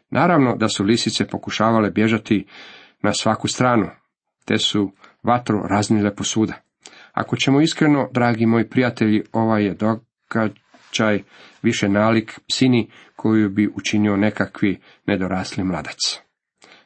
Naravno 0.09 0.55
da 0.55 0.67
su 0.67 0.83
lisice 0.83 1.27
pokušavale 1.27 1.91
bježati 1.91 2.47
na 3.01 3.13
svaku 3.13 3.47
stranu, 3.47 3.89
te 4.45 4.57
su 4.57 4.91
vatru 5.23 5.61
raznile 5.69 6.15
posuda. 6.15 6.53
Ako 7.11 7.35
ćemo 7.35 7.61
iskreno, 7.61 8.09
dragi 8.11 8.45
moji 8.45 8.69
prijatelji, 8.69 9.23
ovaj 9.31 9.65
je 9.65 9.73
događaj 9.73 11.23
više 11.61 11.89
nalik 11.89 12.39
psini 12.47 12.91
koju 13.15 13.49
bi 13.49 13.69
učinio 13.75 14.17
nekakvi 14.17 14.79
nedorasli 15.07 15.63
mladac. 15.63 16.19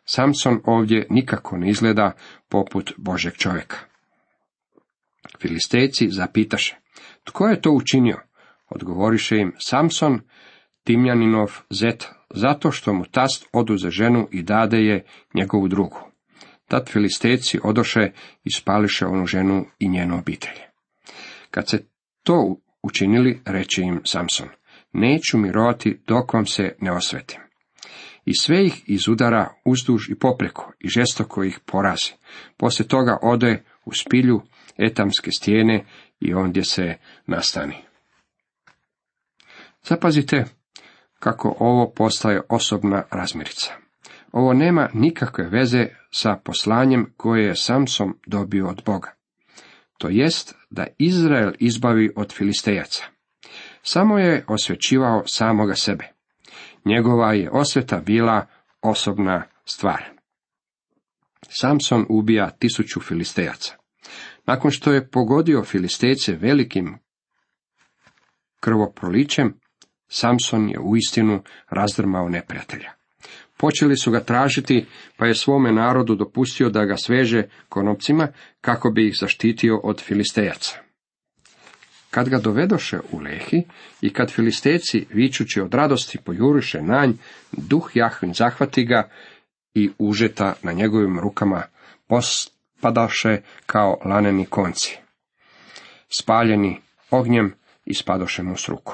Samson 0.05 0.61
ovdje 0.65 1.07
nikako 1.09 1.57
ne 1.57 1.69
izgleda 1.69 2.11
poput 2.49 2.93
Božeg 2.97 3.33
čovjeka. 3.33 3.77
Filistejci 5.39 6.09
zapitaše, 6.09 6.75
tko 7.23 7.47
je 7.47 7.61
to 7.61 7.71
učinio? 7.71 8.19
Odgovoriše 8.69 9.37
im, 9.37 9.53
Samson, 9.59 10.21
Timljaninov 10.83 11.51
zet, 11.69 12.07
zato 12.29 12.71
što 12.71 12.93
mu 12.93 13.05
tast 13.05 13.45
oduze 13.53 13.89
ženu 13.89 14.27
i 14.31 14.43
dade 14.43 14.77
je 14.77 15.05
njegovu 15.33 15.67
drugu. 15.67 16.11
Tad 16.67 16.89
filistejci 16.89 17.59
odoše 17.63 18.11
i 18.43 18.51
spališe 18.51 19.05
onu 19.05 19.25
ženu 19.25 19.65
i 19.79 19.89
njenu 19.89 20.17
obitelj. 20.17 20.57
Kad 21.51 21.69
se 21.69 21.85
to 22.23 22.55
učinili, 22.83 23.41
reče 23.45 23.81
im 23.81 24.01
Samson, 24.05 24.49
neću 24.93 25.37
mirovati 25.37 26.01
dok 26.07 26.33
vam 26.33 26.45
se 26.45 26.75
ne 26.81 26.91
osvetim. 26.91 27.39
I 28.25 28.35
sve 28.35 28.65
ih 28.65 28.83
izudara 28.87 29.53
uzduž 29.65 30.09
i 30.09 30.15
popreko 30.15 30.73
i 30.79 30.87
žestoko 30.87 31.43
ih 31.43 31.59
porazi. 31.65 32.13
Poslije 32.57 32.87
toga 32.87 33.17
ode 33.21 33.63
u 33.85 33.93
spilju 33.93 34.41
etamske 34.77 35.31
stijene 35.31 35.85
i 36.19 36.33
ondje 36.33 36.63
se 36.63 36.95
nastani. 37.25 37.75
Zapazite 39.83 40.45
kako 41.19 41.55
ovo 41.59 41.91
postaje 41.95 42.41
osobna 42.49 43.03
razmirica. 43.11 43.86
Ovo 44.31 44.53
nema 44.53 44.89
nikakve 44.93 45.49
veze 45.49 45.87
sa 46.11 46.35
poslanjem 46.35 47.13
koje 47.17 47.45
je 47.45 47.55
Samson 47.55 48.13
dobio 48.25 48.67
od 48.67 48.81
Boga. 48.85 49.13
To 49.97 50.09
jest 50.09 50.55
da 50.69 50.87
Izrael 50.97 51.51
izbavi 51.59 52.11
od 52.15 52.33
filistejaca. 52.33 53.03
Samo 53.81 54.19
je 54.19 54.45
osvećivao 54.47 55.23
samoga 55.25 55.75
sebe. 55.75 56.07
Njegova 56.85 57.33
je 57.33 57.49
osveta 57.51 57.99
bila 57.99 58.45
osobna 58.81 59.43
stvar. 59.65 60.03
Samson 61.49 62.05
ubija 62.09 62.49
tisuću 62.49 63.01
filistejaca. 63.01 63.75
Nakon 64.45 64.71
što 64.71 64.91
je 64.91 65.09
pogodio 65.09 65.63
filistejce 65.63 66.35
velikim 66.35 66.97
krvoprolićem, 68.59 69.59
Samson 70.07 70.69
je 70.69 70.79
uistinu 70.79 71.43
razdrmao 71.69 72.29
neprijatelja. 72.29 72.96
Počeli 73.57 73.97
su 73.97 74.11
ga 74.11 74.19
tražiti, 74.19 74.85
pa 75.17 75.25
je 75.25 75.35
svome 75.35 75.71
narodu 75.71 76.15
dopustio 76.15 76.69
da 76.69 76.85
ga 76.85 76.97
sveže 76.97 77.43
konopcima, 77.69 78.27
kako 78.61 78.91
bi 78.91 79.07
ih 79.07 79.17
zaštitio 79.19 79.79
od 79.83 80.01
filistejaca. 80.01 80.77
Kad 82.11 82.29
ga 82.29 82.39
dovedoše 82.39 82.99
u 83.11 83.19
Lehi 83.19 83.63
i 84.01 84.13
kad 84.13 84.31
filisteci, 84.31 85.05
vičući 85.09 85.61
od 85.61 85.73
radosti, 85.73 86.17
pojuriše 86.17 86.81
nanj, 86.81 87.13
duh 87.51 87.91
Jahvin 87.93 88.33
zahvati 88.33 88.85
ga 88.85 89.09
i 89.73 89.89
užeta 89.97 90.53
na 90.63 90.71
njegovim 90.71 91.19
rukama 91.19 91.63
pospadaše 92.07 93.41
kao 93.65 93.97
laneni 94.05 94.45
konci. 94.45 94.97
Spaljeni 96.19 96.79
ognjem 97.11 97.53
ispadoše 97.85 98.43
mu 98.43 98.57
s 98.57 98.69
ruku. 98.69 98.93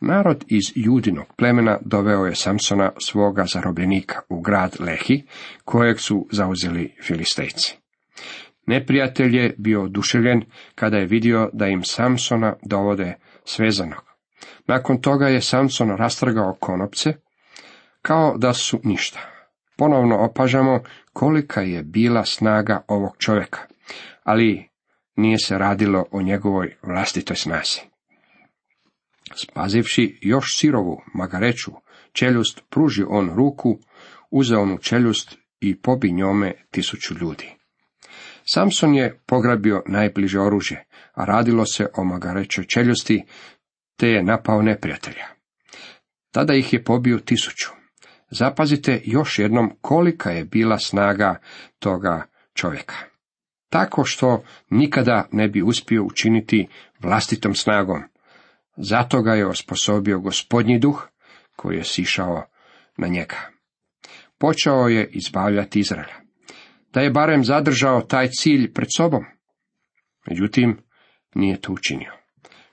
Narod 0.00 0.44
iz 0.48 0.72
judinog 0.74 1.26
plemena 1.36 1.78
doveo 1.84 2.26
je 2.26 2.34
Samsona 2.34 2.92
svoga 2.98 3.44
zarobljenika 3.44 4.20
u 4.28 4.40
grad 4.40 4.76
Lehi, 4.80 5.24
kojeg 5.64 6.00
su 6.00 6.26
zauzeli 6.32 6.94
filistejci. 7.02 7.76
Neprijatelj 8.66 9.36
je 9.36 9.54
bio 9.58 9.82
oduševljen 9.82 10.44
kada 10.74 10.96
je 10.96 11.06
vidio 11.06 11.50
da 11.52 11.66
im 11.66 11.84
Samsona 11.84 12.54
dovode 12.62 13.14
svezanog. 13.44 14.08
Nakon 14.66 15.00
toga 15.00 15.28
je 15.28 15.40
Samson 15.40 15.96
rastrgao 15.96 16.56
konopce, 16.60 17.12
kao 18.02 18.38
da 18.38 18.52
su 18.52 18.80
ništa. 18.84 19.18
Ponovno 19.76 20.18
opažamo 20.24 20.82
kolika 21.12 21.60
je 21.60 21.82
bila 21.82 22.24
snaga 22.24 22.84
ovog 22.88 23.16
čovjeka, 23.18 23.60
ali 24.24 24.68
nije 25.16 25.38
se 25.38 25.58
radilo 25.58 26.04
o 26.10 26.22
njegovoj 26.22 26.76
vlastitoj 26.82 27.36
snazi. 27.36 27.80
Spazivši 29.36 30.18
još 30.22 30.58
sirovu 30.58 31.02
magareću 31.14 31.70
čeljust, 32.12 32.62
pruži 32.70 33.04
on 33.08 33.30
ruku, 33.34 33.78
uzeo 34.30 34.60
onu 34.60 34.78
čeljust 34.78 35.36
i 35.60 35.80
pobi 35.80 36.12
njome 36.12 36.52
tisuću 36.70 37.14
ljudi. 37.14 37.54
Samson 38.44 38.94
je 38.94 39.20
pograbio 39.26 39.82
najbliže 39.86 40.40
oružje, 40.40 40.84
a 41.14 41.24
radilo 41.24 41.66
se 41.66 41.86
o 41.96 42.04
magarećoj 42.04 42.64
čeljusti, 42.64 43.24
te 43.96 44.08
je 44.08 44.22
napao 44.22 44.62
neprijatelja. 44.62 45.26
Tada 46.30 46.54
ih 46.54 46.72
je 46.72 46.84
pobio 46.84 47.18
tisuću. 47.18 47.68
Zapazite 48.30 49.00
još 49.04 49.38
jednom 49.38 49.70
kolika 49.80 50.30
je 50.30 50.44
bila 50.44 50.78
snaga 50.78 51.40
toga 51.78 52.26
čovjeka. 52.54 52.94
Tako 53.70 54.04
što 54.04 54.42
nikada 54.70 55.28
ne 55.32 55.48
bi 55.48 55.62
uspio 55.62 56.04
učiniti 56.04 56.68
vlastitom 57.00 57.54
snagom. 57.54 58.02
Zato 58.80 59.22
ga 59.22 59.34
je 59.34 59.46
osposobio 59.46 60.20
gospodnji 60.20 60.78
duh 60.78 61.08
koji 61.56 61.76
je 61.76 61.84
sišao 61.84 62.44
na 62.96 63.08
njega. 63.08 63.36
Počeo 64.38 64.88
je 64.88 65.10
izbavljati 65.12 65.80
Izraela 65.80 66.14
da 66.92 67.00
je 67.00 67.10
barem 67.10 67.44
zadržao 67.44 68.00
taj 68.00 68.28
cilj 68.28 68.72
pred 68.72 68.88
sobom. 68.96 69.24
Međutim, 70.26 70.78
nije 71.34 71.60
to 71.60 71.72
učinio, 71.72 72.12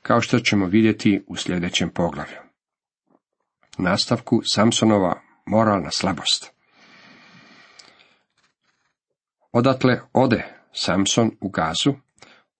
kao 0.01 0.21
što 0.21 0.39
ćemo 0.39 0.65
vidjeti 0.65 1.23
u 1.27 1.35
sljedećem 1.35 1.89
poglavlju. 1.89 2.37
Nastavku 3.77 4.41
Samsonova 4.53 5.21
moralna 5.45 5.91
slabost. 5.91 6.51
Odatle 9.51 10.01
ode 10.13 10.45
Samson 10.73 11.31
u 11.41 11.49
gazu, 11.49 11.93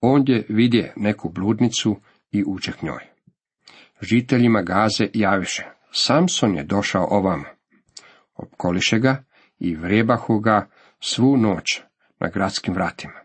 ondje 0.01 0.45
vidje 0.49 0.93
neku 0.95 1.29
bludnicu 1.29 2.01
i 2.31 2.43
uče 2.47 2.71
njoj. 2.81 3.14
Žiteljima 4.01 4.61
gaze 4.61 5.07
javiše, 5.13 5.63
Samson 5.91 6.55
je 6.55 6.63
došao 6.63 7.07
ovamo. 7.09 7.45
Opkoliše 8.35 8.99
ga 8.99 9.23
i 9.59 9.75
vrebahu 9.75 10.39
ga 10.39 10.67
svu 10.99 11.37
noć 11.37 11.81
na 12.19 12.29
gradskim 12.29 12.73
vratima. 12.73 13.19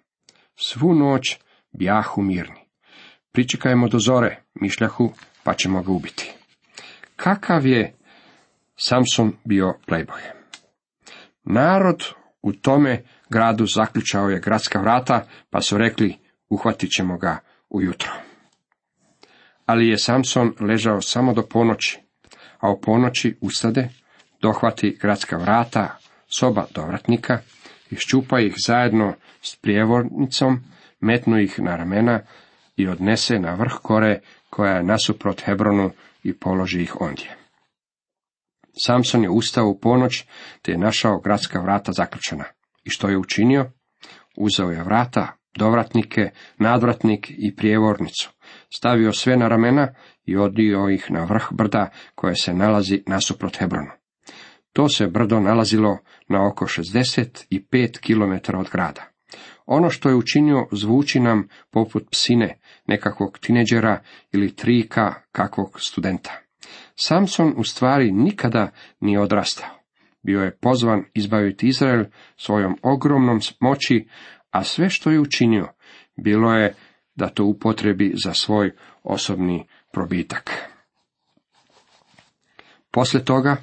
Svu 0.56 0.94
noć 0.94 1.38
bjahu 1.72 2.22
mirni. 2.22 2.60
Pričekajmo 3.32 3.88
do 3.88 3.98
zore, 3.98 4.42
mišljahu, 4.54 5.12
pa 5.42 5.54
ćemo 5.54 5.82
ga 5.82 5.92
ubiti. 5.92 6.32
Kakav 7.16 7.66
je 7.66 7.94
Samson 8.76 9.32
bio 9.44 9.74
playboy? 9.86 10.20
Narod 11.44 12.04
u 12.42 12.52
tome 12.52 13.02
gradu 13.30 13.66
zaključao 13.66 14.28
je 14.28 14.40
gradska 14.40 14.80
vrata, 14.80 15.26
pa 15.50 15.60
su 15.60 15.78
rekli, 15.78 16.18
uhvatit 16.48 16.90
ćemo 16.90 17.18
ga 17.18 17.38
ujutro. 17.68 18.29
Ali 19.70 19.88
je 19.88 19.98
Samson 19.98 20.54
ležao 20.60 21.00
samo 21.00 21.32
do 21.32 21.42
ponoći, 21.42 21.98
a 22.58 22.70
u 22.70 22.80
ponoći 22.80 23.38
ustade, 23.40 23.88
dohvati 24.42 24.98
gradska 25.00 25.36
vrata, 25.36 25.98
soba 26.38 26.66
dovratnika 26.74 27.38
iščupa 27.90 28.40
ih 28.40 28.54
zajedno 28.66 29.14
s 29.42 29.56
prijevornicom, 29.56 30.60
metnu 31.00 31.38
ih 31.38 31.60
na 31.60 31.76
ramena 31.76 32.20
i 32.76 32.88
odnese 32.88 33.38
na 33.38 33.54
vrh 33.54 33.72
kore 33.82 34.20
koja 34.50 34.72
je 34.72 34.82
nasuprot 34.82 35.42
Hebronu 35.42 35.90
i 36.22 36.38
položi 36.38 36.82
ih 36.82 37.00
ondje. 37.00 37.36
Samson 38.84 39.22
je 39.22 39.30
ustao 39.30 39.68
u 39.68 39.78
ponoć, 39.80 40.24
te 40.62 40.72
je 40.72 40.78
našao 40.78 41.20
gradska 41.20 41.60
vrata 41.60 41.92
zaključena. 41.92 42.44
I 42.84 42.90
što 42.90 43.08
je 43.08 43.18
učinio? 43.18 43.70
Uzeo 44.36 44.70
je 44.70 44.82
vrata, 44.82 45.36
dovratnike, 45.56 46.30
nadvratnik 46.58 47.30
i 47.30 47.56
prijevornicu. 47.56 48.39
Stavio 48.74 49.12
sve 49.12 49.36
na 49.36 49.48
ramena 49.48 49.88
i 50.24 50.36
odio 50.36 50.88
ih 50.88 51.06
na 51.10 51.24
vrh 51.24 51.46
brda 51.52 51.90
koje 52.14 52.34
se 52.36 52.54
nalazi 52.54 53.02
nasuprot 53.06 53.58
Hebronu. 53.58 53.90
To 54.72 54.88
se 54.88 55.06
brdo 55.06 55.40
nalazilo 55.40 55.98
na 56.28 56.46
oko 56.48 56.64
65 56.64 57.98
km 58.00 58.56
od 58.56 58.68
grada. 58.72 59.04
Ono 59.66 59.90
što 59.90 60.08
je 60.08 60.14
učinio 60.14 60.66
zvuči 60.72 61.20
nam 61.20 61.48
poput 61.70 62.10
psine, 62.10 62.60
nekakvog 62.86 63.38
tineđera 63.38 64.02
ili 64.32 64.56
trika 64.56 65.14
kakvog 65.32 65.80
studenta. 65.80 66.40
Samson 66.94 67.54
u 67.56 67.64
stvari 67.64 68.12
nikada 68.12 68.70
nije 69.00 69.20
odrastao. 69.20 69.68
Bio 70.22 70.40
je 70.40 70.56
pozvan 70.56 71.04
izbaviti 71.14 71.68
Izrael 71.68 72.04
svojom 72.36 72.76
ogromnom 72.82 73.40
moći, 73.60 74.08
a 74.50 74.64
sve 74.64 74.90
što 74.90 75.10
je 75.10 75.20
učinio 75.20 75.68
bilo 76.16 76.54
je 76.54 76.74
da 77.14 77.28
to 77.28 77.44
upotrebi 77.44 78.12
za 78.24 78.34
svoj 78.34 78.72
osobni 79.02 79.66
probitak. 79.92 80.50
Poslije 82.90 83.24
toga 83.24 83.56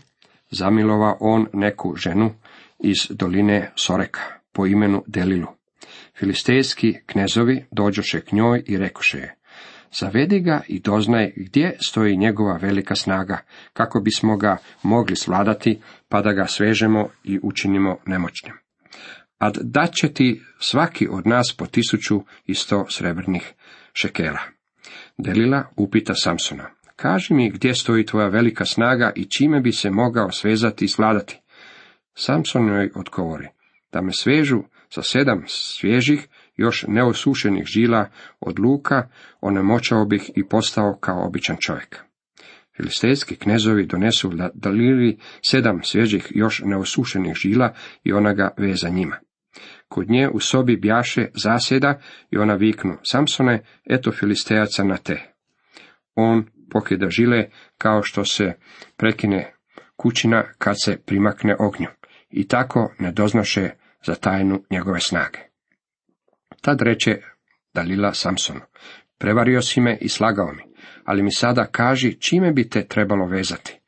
zamilova 0.52 1.18
on 1.20 1.48
neku 1.54 1.96
ženu 1.96 2.34
iz 2.80 3.08
doline 3.10 3.72
Soreka 3.76 4.22
po 4.54 4.66
imenu 4.66 5.04
Delilu. 5.08 5.48
Filistejski 6.20 6.94
knezovi 7.06 7.66
dođoše 7.72 8.22
k 8.22 8.32
njoj 8.32 8.64
i 8.68 8.78
rekoše 8.78 9.18
je, 9.18 9.36
zavedi 10.00 10.40
ga 10.40 10.62
i 10.68 10.80
doznaj 10.80 11.34
gdje 11.36 11.78
stoji 11.88 12.18
njegova 12.18 12.58
velika 12.62 12.96
snaga, 12.96 13.38
kako 13.74 14.00
bismo 14.00 14.38
ga 14.38 14.58
mogli 14.84 15.16
svladati, 15.16 15.82
pa 16.10 16.22
da 16.22 16.34
ga 16.34 16.46
svežemo 16.46 17.10
i 17.24 17.40
učinimo 17.44 17.98
nemoćnim. 18.06 18.67
A 19.38 19.52
dat 19.62 19.94
će 19.94 20.14
ti 20.14 20.42
svaki 20.60 21.08
od 21.12 21.28
nas 21.28 21.56
po 21.58 21.66
tisuću 21.66 22.24
i 22.46 22.56
sto 22.56 22.86
srebrnih 22.90 23.54
šekela. 23.94 24.40
Delila 25.18 25.74
upita 25.76 26.14
Samsona, 26.16 26.70
kaži 26.96 27.34
mi 27.34 27.50
gdje 27.50 27.76
stoji 27.76 28.06
tvoja 28.06 28.28
velika 28.28 28.66
snaga 28.66 29.12
i 29.16 29.26
čime 29.26 29.60
bi 29.60 29.72
se 29.72 29.92
mogao 29.92 30.32
svezati 30.32 30.86
i 30.86 30.88
svladati. 30.88 31.40
Samson 32.16 32.68
joj 32.68 32.92
odgovori, 32.96 33.48
da 33.92 34.02
me 34.02 34.12
svežu 34.14 34.64
sa 34.90 35.02
sedam 35.02 35.44
svježih, 35.48 36.28
još 36.56 36.86
neosušenih 36.88 37.66
žila 37.66 38.10
od 38.40 38.60
luka, 38.60 39.10
onemoćao 39.42 40.06
bih 40.06 40.32
i 40.36 40.48
postao 40.48 40.98
kao 41.00 41.28
običan 41.28 41.58
čovjek. 41.60 42.04
Filistejski 42.76 43.36
knezovi 43.36 43.86
donesu 43.86 44.32
Dalili 44.54 45.18
sedam 45.42 45.84
svježih 45.84 46.32
još 46.36 46.62
neosušenih 46.66 47.36
žila 47.36 47.74
i 48.04 48.14
ona 48.14 48.34
ga 48.34 48.54
veza 48.58 48.90
njima. 48.90 49.16
Kod 49.88 50.10
nje 50.10 50.30
u 50.30 50.40
sobi 50.40 50.78
bjaše 50.78 51.28
zasjeda 51.34 52.00
i 52.32 52.38
ona 52.38 52.56
viknu, 52.56 52.98
Samsone, 53.04 53.64
eto 53.86 54.12
filistejaca 54.12 54.84
na 54.84 54.98
te. 54.98 55.34
On 56.16 56.46
pokida 56.72 57.10
žile 57.10 57.50
kao 57.78 58.04
što 58.04 58.26
se 58.26 58.54
prekine 58.98 59.54
kućina 59.96 60.44
kad 60.58 60.76
se 60.84 60.98
primakne 61.06 61.56
ognju 61.60 61.88
i 62.30 62.48
tako 62.48 62.94
ne 63.00 63.12
doznaše 63.12 63.70
za 64.06 64.16
tajnu 64.16 64.64
njegove 64.72 65.00
snage. 65.00 65.40
Tad 66.62 66.82
reče 66.82 67.22
Dalila 67.74 68.14
Samsonu, 68.14 68.62
prevario 69.18 69.62
si 69.62 69.82
me 69.82 69.98
i 70.02 70.10
slagao 70.10 70.54
mi, 70.54 70.64
ali 71.04 71.24
mi 71.24 71.32
sada 71.32 71.66
kaži 71.66 72.22
čime 72.22 72.52
bi 72.52 72.70
te 72.70 72.88
trebalo 72.88 73.26
vezati. 73.26 73.80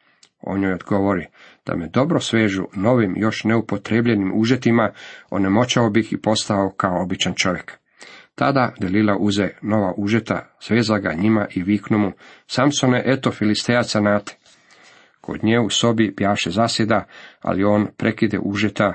On 0.41 0.63
joj 0.63 0.73
odgovori, 0.73 1.27
da 1.69 1.75
me 1.75 1.87
dobro 1.87 2.19
svežu 2.19 2.63
novim, 2.73 3.13
još 3.17 3.43
neupotrebljenim 3.43 4.31
užetima, 4.35 4.91
onemoćao 5.29 5.89
bih 5.89 6.13
i 6.13 6.21
postao 6.21 6.73
kao 6.77 7.03
običan 7.03 7.33
čovjek. 7.33 7.77
Tada 8.35 8.73
Delila 8.79 9.17
uze 9.19 9.49
nova 9.61 9.93
užeta, 9.97 10.55
sveza 10.59 10.97
ga 10.97 11.13
njima 11.13 11.45
i 11.55 11.63
viknu 11.63 11.97
mu, 11.97 12.11
Samsone, 12.47 13.03
eto 13.05 13.31
filistejaca 13.31 14.01
nate. 14.01 14.37
Kod 15.21 15.43
nje 15.43 15.59
u 15.59 15.69
sobi 15.69 16.15
pjaše 16.15 16.49
zasjeda, 16.49 17.05
ali 17.41 17.63
on 17.63 17.87
prekide 17.97 18.39
užeta 18.43 18.93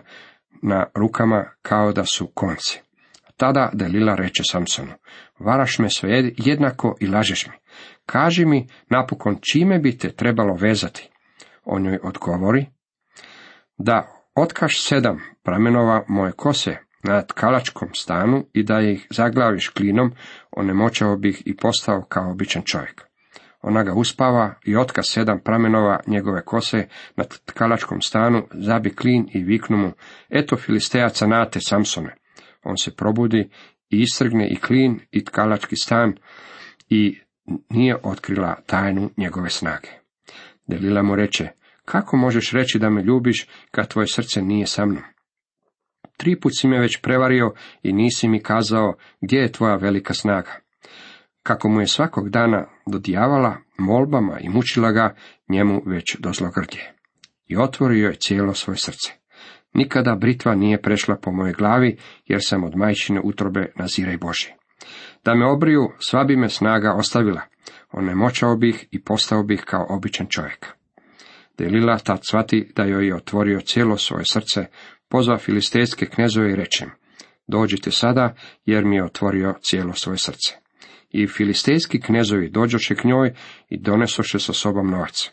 na 0.62 0.86
rukama 0.94 1.44
kao 1.62 1.92
da 1.92 2.04
su 2.04 2.26
konci. 2.26 2.80
Tada 3.36 3.70
Delila 3.72 4.14
reče 4.14 4.42
Samsonu, 4.50 4.92
varaš 5.38 5.78
me 5.78 5.90
sve 5.90 6.30
jednako 6.36 6.96
i 7.00 7.06
lažeš 7.06 7.46
mi. 7.46 7.52
Kaži 8.06 8.44
mi 8.44 8.68
napokon 8.90 9.38
čime 9.52 9.78
bi 9.78 9.98
te 9.98 10.12
trebalo 10.12 10.54
vezati. 10.54 11.13
On 11.64 11.86
joj 11.86 11.98
odgovori, 12.02 12.66
da 13.78 14.08
otkaš 14.34 14.86
sedam 14.86 15.20
pramenova 15.42 16.04
moje 16.08 16.32
kose 16.32 16.76
na 17.02 17.22
tkalačkom 17.22 17.88
stanu 17.94 18.46
i 18.52 18.62
da 18.62 18.80
ih 18.80 19.06
zaglaviš 19.10 19.68
klinom, 19.68 20.12
onemoćao 20.50 21.16
bih 21.16 21.42
i 21.46 21.56
postao 21.56 22.02
kao 22.08 22.30
običan 22.30 22.62
čovjek. 22.62 23.04
Ona 23.62 23.82
ga 23.82 23.94
uspava 23.94 24.54
i 24.64 24.76
otka 24.76 25.02
sedam 25.02 25.40
pramenova 25.44 26.00
njegove 26.06 26.44
kose 26.44 26.88
na 27.16 27.24
tkalačkom 27.24 28.00
stanu, 28.00 28.42
zabi 28.52 28.94
klin 28.96 29.28
i 29.34 29.44
viknu 29.44 29.76
mu, 29.76 29.92
eto 30.30 30.56
filistejaca 30.56 31.26
nate 31.26 31.60
Samsone. 31.60 32.14
On 32.62 32.76
se 32.76 32.96
probudi 32.96 33.50
i 33.90 34.00
istrgne 34.00 34.48
i 34.48 34.56
klin 34.56 35.00
i 35.10 35.24
tkalački 35.24 35.76
stan 35.76 36.12
i 36.88 37.18
nije 37.68 37.96
otkrila 38.02 38.56
tajnu 38.66 39.10
njegove 39.16 39.50
snage. 39.50 40.03
Delila 40.66 41.02
mu 41.02 41.16
reče, 41.16 41.48
kako 41.84 42.16
možeš 42.16 42.52
reći 42.52 42.78
da 42.78 42.90
me 42.90 43.02
ljubiš 43.02 43.48
kad 43.70 43.88
tvoje 43.88 44.06
srce 44.06 44.42
nije 44.42 44.66
sa 44.66 44.86
mnom? 44.86 45.02
Tri 46.16 46.40
put 46.40 46.52
si 46.60 46.68
me 46.68 46.80
već 46.80 47.00
prevario 47.00 47.52
i 47.82 47.92
nisi 47.92 48.28
mi 48.28 48.42
kazao 48.42 48.94
gdje 49.20 49.38
je 49.38 49.52
tvoja 49.52 49.76
velika 49.76 50.14
snaga. 50.14 50.50
Kako 51.42 51.68
mu 51.68 51.80
je 51.80 51.86
svakog 51.86 52.30
dana 52.30 52.66
dodijavala 52.86 53.56
molbama 53.78 54.38
i 54.40 54.48
mučila 54.48 54.92
ga, 54.92 55.14
njemu 55.48 55.82
već 55.86 56.16
dozlogrdje. 56.18 56.94
I 57.46 57.56
otvorio 57.56 58.08
je 58.08 58.16
cijelo 58.16 58.54
svoje 58.54 58.76
srce. 58.76 59.12
Nikada 59.74 60.14
britva 60.14 60.54
nije 60.54 60.82
prešla 60.82 61.16
po 61.16 61.32
mojoj 61.32 61.52
glavi, 61.52 61.98
jer 62.26 62.40
sam 62.42 62.64
od 62.64 62.76
majčine 62.76 63.20
utrobe 63.24 63.72
naziraj 63.76 64.16
Boži. 64.16 64.52
Da 65.24 65.34
me 65.34 65.46
obriju, 65.46 65.92
sva 65.98 66.24
bi 66.24 66.36
me 66.36 66.48
snaga 66.48 66.92
ostavila. 66.92 67.40
Onemoćao 67.96 68.56
bih 68.56 68.86
i 68.90 69.02
postao 69.04 69.42
bih 69.42 69.62
kao 69.66 69.86
običan 69.88 70.26
čovjek. 70.30 70.66
Delila 71.58 71.98
tad 71.98 72.20
shvati 72.22 72.72
da 72.76 72.84
joj 72.84 73.06
je 73.06 73.16
otvorio 73.16 73.60
cijelo 73.60 73.96
svoje 73.96 74.24
srce, 74.24 74.66
pozva 75.08 75.38
filistejske 75.38 76.06
knezove 76.06 76.52
i 76.52 76.56
reče 76.56 76.86
dođite 77.46 77.90
sada, 77.90 78.34
jer 78.64 78.84
mi 78.84 78.96
je 78.96 79.04
otvorio 79.04 79.54
cijelo 79.62 79.92
svoje 79.92 80.18
srce. 80.18 80.54
I 81.10 81.26
filistejski 81.26 82.00
knezovi 82.00 82.50
dođoše 82.50 82.94
k 82.94 83.04
njoj 83.04 83.34
i 83.68 83.80
donesoše 83.80 84.38
sa 84.38 84.52
sobom 84.52 84.90
novac. 84.90 85.30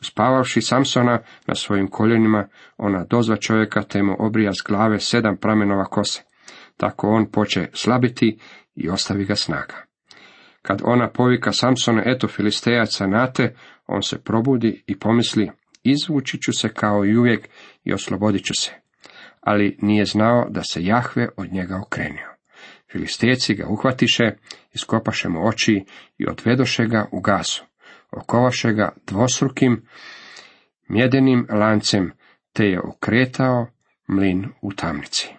Uspavavši 0.00 0.60
Samsona 0.60 1.20
na 1.46 1.54
svojim 1.54 1.88
koljenima, 1.88 2.48
ona 2.76 3.04
dozva 3.04 3.36
čovjeka 3.36 3.82
te 3.82 4.02
mu 4.02 4.16
obrija 4.18 4.52
s 4.52 4.62
glave 4.68 5.00
sedam 5.00 5.36
pramenova 5.36 5.84
kose. 5.84 6.22
Tako 6.76 7.08
on 7.08 7.30
poče 7.30 7.68
slabiti 7.72 8.38
i 8.74 8.88
ostavi 8.88 9.24
ga 9.24 9.36
snaga. 9.36 9.87
Kad 10.68 10.80
ona 10.84 11.08
povika 11.08 11.52
Samsona, 11.52 12.02
eto 12.06 12.28
filistejaca 12.28 13.06
nate, 13.06 13.54
on 13.86 14.02
se 14.02 14.18
probudi 14.18 14.82
i 14.86 14.98
pomisli, 14.98 15.50
izvući 15.82 16.38
ću 16.42 16.52
se 16.52 16.68
kao 16.68 17.04
i 17.04 17.16
uvijek 17.16 17.48
i 17.84 17.92
oslobodit 17.92 18.44
ću 18.44 18.54
se. 18.54 18.70
Ali 19.40 19.78
nije 19.82 20.04
znao 20.04 20.46
da 20.50 20.62
se 20.62 20.84
Jahve 20.84 21.28
od 21.36 21.52
njega 21.52 21.80
okrenio. 21.86 22.28
Filistejci 22.92 23.54
ga 23.54 23.68
uhvatiše, 23.68 24.24
iskopaše 24.72 25.28
mu 25.28 25.48
oči 25.48 25.84
i 26.18 26.26
odvedoše 26.26 26.86
ga 26.86 27.08
u 27.12 27.20
gasu. 27.20 27.64
Okovaše 28.10 28.72
ga 28.72 28.92
dvosrukim 29.06 29.86
mjedenim 30.88 31.46
lancem, 31.50 32.12
te 32.52 32.64
je 32.64 32.80
okretao 32.80 33.66
mlin 34.08 34.46
u 34.62 34.72
tamnici 34.72 35.37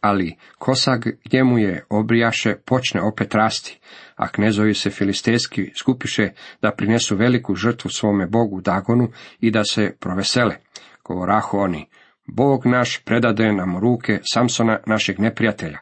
ali 0.00 0.36
kosa 0.58 0.98
gdje 1.24 1.44
mu 1.44 1.58
je 1.58 1.84
obrijaše 1.90 2.54
počne 2.64 3.02
opet 3.02 3.34
rasti, 3.34 3.80
a 4.16 4.28
knezovi 4.28 4.74
se 4.74 4.90
filistejski 4.90 5.70
skupiše 5.78 6.28
da 6.62 6.72
prinesu 6.76 7.16
veliku 7.16 7.54
žrtvu 7.54 7.90
svome 7.90 8.26
bogu 8.26 8.60
Dagonu 8.60 9.08
i 9.40 9.50
da 9.50 9.64
se 9.64 9.96
provesele. 10.00 10.56
Govorahu 11.04 11.58
oni, 11.58 11.86
Bog 12.26 12.66
naš 12.66 13.02
predade 13.04 13.52
nam 13.52 13.78
ruke 13.78 14.18
Samsona 14.32 14.78
našeg 14.86 15.20
neprijatelja, 15.20 15.78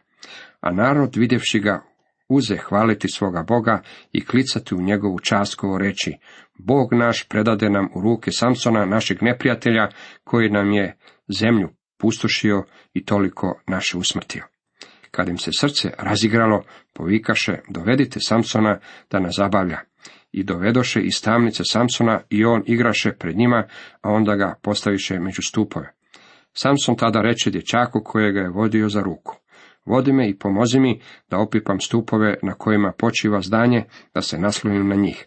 a 0.60 0.72
narod 0.72 1.16
vidjevši 1.16 1.60
ga 1.60 1.82
uze 2.28 2.56
hvaliti 2.56 3.08
svoga 3.08 3.42
Boga 3.42 3.82
i 4.12 4.24
klicati 4.24 4.74
u 4.74 4.80
njegovu 4.80 5.18
čast 5.18 5.60
reći, 5.78 6.12
Bog 6.58 6.94
naš 6.94 7.28
predade 7.28 7.70
nam 7.70 7.88
u 7.94 8.00
ruke 8.00 8.30
Samsona 8.30 8.84
našeg 8.84 9.18
neprijatelja 9.22 9.88
koji 10.24 10.50
nam 10.50 10.72
je 10.72 10.96
zemlju 11.40 11.68
pustošio 11.98 12.64
i 12.94 13.04
toliko 13.04 13.60
naše 13.66 13.98
usmrtio. 13.98 14.44
Kad 15.10 15.28
im 15.28 15.38
se 15.38 15.50
srce 15.60 15.90
razigralo, 15.98 16.62
povikaše, 16.92 17.58
dovedite 17.68 18.20
Samsona 18.20 18.78
da 19.10 19.20
nas 19.20 19.34
zabavlja. 19.36 19.78
I 20.32 20.44
dovedoše 20.44 21.00
iz 21.00 21.22
tamnice 21.22 21.62
Samsona 21.64 22.20
i 22.30 22.44
on 22.44 22.62
igraše 22.66 23.12
pred 23.12 23.36
njima, 23.36 23.64
a 24.02 24.10
onda 24.10 24.36
ga 24.36 24.54
postaviše 24.62 25.18
među 25.18 25.42
stupove. 25.42 25.92
Samson 26.52 26.96
tada 26.96 27.20
reče 27.20 27.50
dječaku 27.50 28.00
kojega 28.04 28.40
je 28.40 28.50
vodio 28.50 28.88
za 28.88 29.02
ruku. 29.02 29.36
Vodi 29.84 30.12
me 30.12 30.28
i 30.28 30.38
pomozi 30.38 30.80
mi 30.80 31.00
da 31.30 31.38
opipam 31.38 31.80
stupove 31.80 32.34
na 32.42 32.54
kojima 32.54 32.92
počiva 32.98 33.40
zdanje, 33.40 33.84
da 34.14 34.22
se 34.22 34.38
naslonim 34.38 34.88
na 34.88 34.94
njih. 34.94 35.26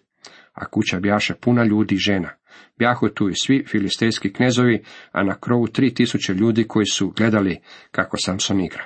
A 0.53 0.65
kuća 0.65 0.99
bjaše 0.99 1.33
puna 1.35 1.63
ljudi 1.63 1.95
i 1.95 1.97
žena. 1.97 2.29
Bjahu 2.77 3.09
tu 3.09 3.29
i 3.29 3.33
svi 3.35 3.63
filistejski 3.67 4.33
knezovi, 4.33 4.83
a 5.11 5.23
na 5.23 5.35
krovu 5.39 5.67
tri 5.67 5.93
tisuće 5.93 6.33
ljudi 6.33 6.63
koji 6.67 6.85
su 6.85 7.13
gledali 7.17 7.59
kako 7.91 8.17
Samson 8.17 8.61
igra. 8.61 8.83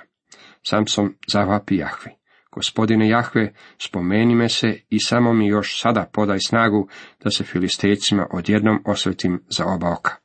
Samson 0.63 1.13
zavapi 1.31 1.75
Jahvi. 1.75 2.11
Gospodine 2.51 3.09
Jahve, 3.09 3.53
spomeni 3.77 4.35
me 4.35 4.49
se 4.49 4.79
i 4.89 4.99
samo 4.99 5.33
mi 5.33 5.47
još 5.47 5.81
sada 5.81 6.09
podaj 6.13 6.37
snagu 6.47 6.87
da 7.23 7.29
se 7.29 7.43
filistejcima 7.43 8.27
odjednom 8.31 8.81
osvetim 8.85 9.43
za 9.49 9.65
oba 9.65 9.91
oka. 9.91 10.15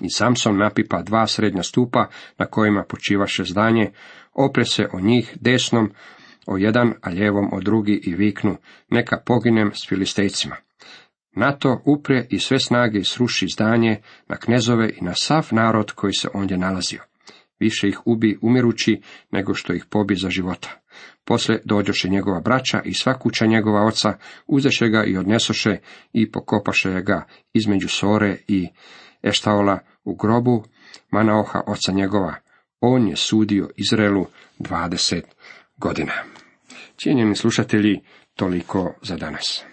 I 0.00 0.10
Samson 0.10 0.58
napipa 0.58 1.02
dva 1.02 1.26
srednja 1.26 1.62
stupa 1.62 2.08
na 2.38 2.46
kojima 2.46 2.84
počivaše 2.88 3.44
zdanje, 3.44 3.90
opre 4.34 4.64
se 4.64 4.88
o 4.92 5.00
njih 5.00 5.36
desnom, 5.40 5.90
o 6.46 6.56
jedan, 6.56 6.92
a 7.02 7.10
lijevom 7.10 7.48
o 7.52 7.60
drugi 7.60 8.00
i 8.04 8.14
viknu, 8.14 8.56
neka 8.90 9.22
poginem 9.26 9.70
s 9.74 9.88
filistejcima. 9.88 10.56
Na 11.36 11.52
to 11.52 11.82
upre 11.84 12.26
i 12.30 12.38
sve 12.38 12.58
snage 12.58 13.04
sruši 13.04 13.46
zdanje 13.48 14.00
na 14.28 14.36
knezove 14.36 14.90
i 15.00 15.04
na 15.04 15.12
sav 15.14 15.48
narod 15.50 15.92
koji 15.92 16.12
se 16.12 16.28
ondje 16.34 16.58
nalazio. 16.58 17.02
Više 17.60 17.88
ih 17.88 18.00
ubi 18.04 18.38
umirući, 18.42 19.00
nego 19.30 19.54
što 19.54 19.72
ih 19.72 19.84
pobi 19.90 20.14
za 20.14 20.30
života. 20.30 20.68
Poslije 21.24 21.62
dođoše 21.64 22.08
njegova 22.08 22.40
braća 22.40 22.80
i 22.84 22.94
sva 22.94 23.18
kuća 23.18 23.46
njegova 23.46 23.84
oca, 23.84 24.18
uzeše 24.46 24.88
ga 24.88 25.04
i 25.04 25.16
odnesoše 25.16 25.76
i 26.12 26.30
pokopaše 26.30 27.02
ga 27.02 27.26
između 27.52 27.88
Sore 27.88 28.36
i 28.48 28.68
Eštaola 29.22 29.78
u 30.04 30.14
grobu 30.14 30.64
Manaoha 31.10 31.62
oca 31.66 31.92
njegova. 31.92 32.34
On 32.80 33.08
je 33.08 33.16
sudio 33.16 33.68
Izraelu 33.76 34.26
dvadeset 34.58 35.24
godina. 35.76 36.12
Cijenjeni 36.96 37.36
slušatelji, 37.36 38.00
toliko 38.34 38.94
za 39.02 39.16
danas. 39.16 39.64